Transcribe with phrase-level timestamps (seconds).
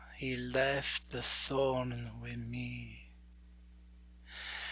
[0.17, 3.11] he left the thorn wi' me.